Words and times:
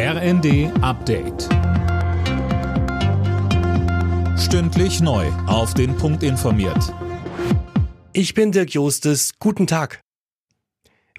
RND 0.00 0.70
Update. 0.80 1.48
Stündlich 4.38 5.00
neu. 5.00 5.26
Auf 5.48 5.74
den 5.74 5.96
Punkt 5.96 6.22
informiert. 6.22 6.94
Ich 8.12 8.32
bin 8.32 8.52
Dirk 8.52 8.70
Jostes. 8.70 9.32
Guten 9.40 9.66
Tag. 9.66 9.98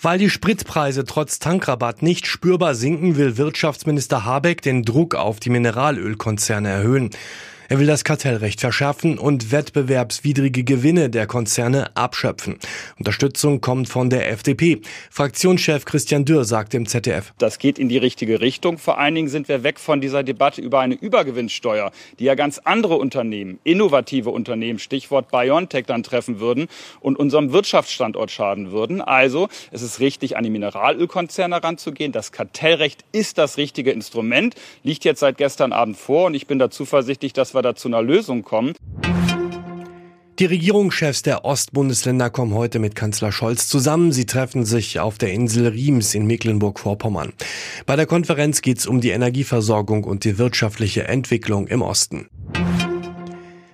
Weil 0.00 0.20
die 0.20 0.30
Spritpreise 0.30 1.04
trotz 1.04 1.40
Tankrabatt 1.40 2.02
nicht 2.02 2.28
spürbar 2.28 2.76
sinken, 2.76 3.16
will 3.16 3.36
Wirtschaftsminister 3.36 4.24
Habeck 4.24 4.62
den 4.62 4.84
Druck 4.84 5.16
auf 5.16 5.40
die 5.40 5.50
Mineralölkonzerne 5.50 6.68
erhöhen. 6.68 7.10
Er 7.70 7.78
will 7.78 7.86
das 7.86 8.02
Kartellrecht 8.02 8.62
verschärfen 8.62 9.18
und 9.18 9.52
wettbewerbswidrige 9.52 10.64
Gewinne 10.64 11.10
der 11.10 11.26
Konzerne 11.26 11.94
abschöpfen. 11.94 12.56
Unterstützung 12.98 13.60
kommt 13.60 13.90
von 13.90 14.08
der 14.08 14.30
FDP. 14.30 14.80
Fraktionschef 15.10 15.84
Christian 15.84 16.24
Dürr 16.24 16.46
sagt 16.46 16.72
im 16.72 16.86
ZDF. 16.86 17.34
Das 17.36 17.58
geht 17.58 17.78
in 17.78 17.90
die 17.90 17.98
richtige 17.98 18.40
Richtung. 18.40 18.78
Vor 18.78 18.96
allen 18.96 19.14
Dingen 19.14 19.28
sind 19.28 19.48
wir 19.48 19.64
weg 19.64 19.78
von 19.80 20.00
dieser 20.00 20.22
Debatte 20.22 20.62
über 20.62 20.80
eine 20.80 20.94
Übergewinnsteuer, 20.94 21.92
die 22.18 22.24
ja 22.24 22.36
ganz 22.36 22.56
andere 22.56 22.96
Unternehmen, 22.96 23.58
innovative 23.64 24.30
Unternehmen, 24.30 24.78
Stichwort 24.78 25.30
BioNTech 25.30 25.84
dann 25.84 26.02
treffen 26.02 26.40
würden 26.40 26.68
und 27.00 27.18
unserem 27.18 27.52
Wirtschaftsstandort 27.52 28.30
schaden 28.30 28.72
würden. 28.72 29.02
Also 29.02 29.50
es 29.72 29.82
ist 29.82 30.00
richtig, 30.00 30.38
an 30.38 30.44
die 30.44 30.48
Mineralölkonzerne 30.48 31.56
heranzugehen. 31.56 32.12
Das 32.12 32.32
Kartellrecht 32.32 33.04
ist 33.12 33.36
das 33.36 33.58
richtige 33.58 33.90
Instrument, 33.90 34.54
liegt 34.84 35.04
jetzt 35.04 35.20
seit 35.20 35.36
gestern 35.36 35.74
Abend 35.74 35.98
vor 35.98 36.28
und 36.28 36.32
ich 36.32 36.46
bin 36.46 36.58
da 36.58 36.70
zuversichtlich, 36.70 37.34
dass 37.34 37.52
wir 37.52 37.57
wir 37.58 37.62
da 37.62 37.74
zu 37.74 37.88
einer 37.88 38.02
Lösung 38.02 38.42
kommen. 38.42 38.74
Die 40.38 40.44
Regierungschefs 40.44 41.22
der 41.22 41.44
Ostbundesländer 41.44 42.30
kommen 42.30 42.54
heute 42.54 42.78
mit 42.78 42.94
Kanzler 42.94 43.32
Scholz 43.32 43.66
zusammen. 43.66 44.12
Sie 44.12 44.24
treffen 44.24 44.64
sich 44.64 45.00
auf 45.00 45.18
der 45.18 45.32
Insel 45.32 45.66
Riems 45.66 46.14
in 46.14 46.28
Mecklenburg-Vorpommern. 46.28 47.32
Bei 47.86 47.96
der 47.96 48.06
Konferenz 48.06 48.62
geht 48.62 48.78
es 48.78 48.86
um 48.86 49.00
die 49.00 49.10
Energieversorgung 49.10 50.04
und 50.04 50.22
die 50.22 50.38
wirtschaftliche 50.38 51.08
Entwicklung 51.08 51.66
im 51.66 51.82
Osten. 51.82 52.28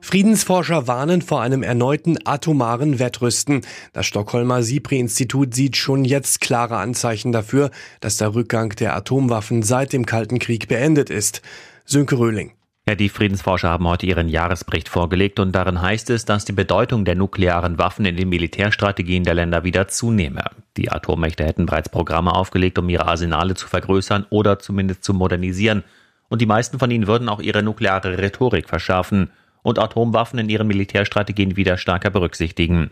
Friedensforscher 0.00 0.86
warnen 0.86 1.20
vor 1.20 1.40
einem 1.40 1.64
erneuten 1.64 2.16
atomaren 2.24 3.00
Wettrüsten. 3.00 3.62
Das 3.92 4.06
Stockholmer 4.06 4.62
SIPRI-Institut 4.62 5.54
sieht 5.54 5.76
schon 5.76 6.04
jetzt 6.04 6.40
klare 6.40 6.76
Anzeichen 6.76 7.32
dafür, 7.32 7.70
dass 7.98 8.18
der 8.18 8.36
Rückgang 8.36 8.68
der 8.76 8.94
Atomwaffen 8.94 9.64
seit 9.64 9.92
dem 9.92 10.06
Kalten 10.06 10.38
Krieg 10.38 10.68
beendet 10.68 11.10
ist. 11.10 11.42
Sönke 11.86 12.18
Röhling. 12.18 12.52
Ja, 12.88 12.96
die 12.96 13.08
Friedensforscher 13.08 13.70
haben 13.70 13.86
heute 13.86 14.06
ihren 14.06 14.28
Jahresbericht 14.28 14.88
vorgelegt 14.88 15.38
und 15.38 15.52
darin 15.52 15.80
heißt 15.80 16.10
es, 16.10 16.24
dass 16.24 16.44
die 16.44 16.52
Bedeutung 16.52 17.04
der 17.04 17.14
nuklearen 17.14 17.78
Waffen 17.78 18.04
in 18.04 18.16
den 18.16 18.28
Militärstrategien 18.28 19.22
der 19.22 19.34
Länder 19.34 19.62
wieder 19.62 19.86
zunehme. 19.86 20.42
Die 20.76 20.90
Atommächte 20.90 21.44
hätten 21.44 21.66
bereits 21.66 21.88
Programme 21.88 22.34
aufgelegt, 22.34 22.78
um 22.80 22.88
ihre 22.88 23.06
Arsenale 23.06 23.54
zu 23.54 23.68
vergrößern 23.68 24.26
oder 24.30 24.58
zumindest 24.58 25.04
zu 25.04 25.14
modernisieren. 25.14 25.84
Und 26.28 26.42
die 26.42 26.46
meisten 26.46 26.80
von 26.80 26.90
ihnen 26.90 27.06
würden 27.06 27.28
auch 27.28 27.40
ihre 27.40 27.62
nukleare 27.62 28.18
Rhetorik 28.18 28.68
verschärfen 28.68 29.30
und 29.62 29.78
Atomwaffen 29.78 30.40
in 30.40 30.48
ihren 30.48 30.66
Militärstrategien 30.66 31.56
wieder 31.56 31.76
stärker 31.76 32.10
berücksichtigen. 32.10 32.90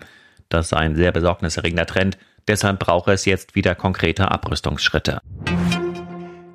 Das 0.48 0.68
sei 0.68 0.76
ein 0.76 0.94
sehr 0.94 1.10
besorgniserregender 1.10 1.86
Trend, 1.86 2.16
deshalb 2.46 2.78
brauche 2.78 3.10
es 3.10 3.24
jetzt 3.24 3.56
wieder 3.56 3.74
konkrete 3.74 4.30
Abrüstungsschritte. 4.30 5.18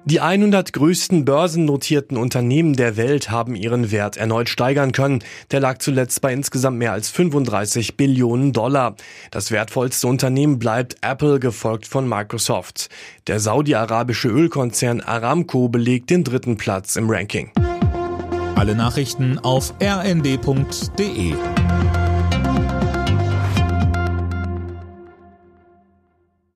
Die 0.08 0.22
100 0.22 0.72
größten 0.72 1.26
börsennotierten 1.26 2.16
Unternehmen 2.16 2.76
der 2.76 2.96
Welt 2.96 3.32
haben 3.32 3.56
ihren 3.56 3.90
Wert 3.90 4.18
erneut 4.18 4.50
steigern 4.50 4.92
können. 4.92 5.24
Der 5.50 5.60
lag 5.60 5.80
zuletzt 5.80 6.22
bei 6.22 6.32
insgesamt 6.32 6.78
mehr 6.78 6.92
als 6.92 7.10
35 7.10 7.98
Billionen 7.98 8.54
Dollar. 8.54 8.96
Das 9.32 9.50
wertvollste 9.50 10.06
Unternehmen 10.06 10.60
bleibt 10.60 10.98
Apple, 11.02 11.40
gefolgt 11.40 11.88
von 11.88 12.08
Microsoft. 12.08 12.90
Der 13.26 13.40
saudi-arabische 13.40 14.28
Ölkonzern 14.28 15.02
Aramco 15.02 15.70
belegt 15.70 16.12
den 16.12 16.24
dritten 16.24 16.58
Platz 16.58 16.98
im 16.98 17.10
Ranking. 17.10 17.52
Alle 18.54 18.76
Nachrichten 18.76 19.40
auf 19.40 19.74
rnd.de 19.82 21.34